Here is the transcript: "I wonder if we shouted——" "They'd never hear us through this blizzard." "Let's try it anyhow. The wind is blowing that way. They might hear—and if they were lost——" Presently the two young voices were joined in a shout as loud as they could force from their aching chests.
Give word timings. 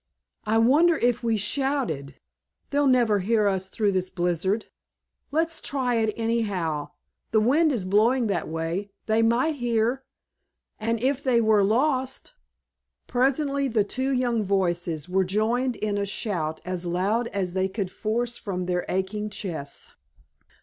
"I 0.47 0.57
wonder 0.57 0.97
if 0.97 1.21
we 1.21 1.37
shouted——" 1.37 2.15
"They'd 2.71 2.87
never 2.87 3.19
hear 3.19 3.47
us 3.47 3.67
through 3.69 3.91
this 3.91 4.09
blizzard." 4.09 4.65
"Let's 5.29 5.61
try 5.61 5.97
it 5.97 6.11
anyhow. 6.17 6.89
The 7.29 7.39
wind 7.39 7.71
is 7.71 7.85
blowing 7.85 8.25
that 8.25 8.49
way. 8.49 8.89
They 9.05 9.21
might 9.21 9.57
hear—and 9.57 11.03
if 11.03 11.23
they 11.23 11.39
were 11.39 11.63
lost——" 11.63 12.33
Presently 13.05 13.67
the 13.67 13.83
two 13.83 14.09
young 14.09 14.43
voices 14.43 15.07
were 15.07 15.23
joined 15.23 15.75
in 15.75 15.99
a 15.99 16.05
shout 16.07 16.61
as 16.65 16.87
loud 16.87 17.27
as 17.27 17.53
they 17.53 17.67
could 17.69 17.91
force 17.91 18.37
from 18.37 18.65
their 18.65 18.85
aching 18.89 19.29
chests. 19.29 19.91